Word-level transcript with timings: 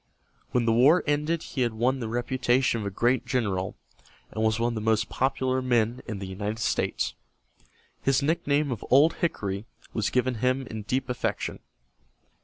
When 0.49 0.65
the 0.65 0.73
war 0.73 1.03
ended 1.05 1.43
he 1.43 1.61
had 1.61 1.75
won 1.75 1.99
the 1.99 2.07
reputation 2.07 2.81
of 2.81 2.87
a 2.87 2.89
great 2.89 3.23
general, 3.23 3.75
and 4.31 4.43
was 4.43 4.59
one 4.59 4.69
of 4.69 4.73
the 4.73 4.81
most 4.81 5.09
popular 5.09 5.61
men 5.61 6.01
in 6.07 6.17
the 6.17 6.25
United 6.25 6.57
States. 6.57 7.13
His 8.01 8.23
nickname 8.23 8.71
of 8.71 8.83
"Old 8.89 9.13
Hickory" 9.17 9.67
was 9.93 10.09
given 10.09 10.39
him 10.41 10.65
in 10.65 10.81
deep 10.81 11.07
affection. 11.07 11.59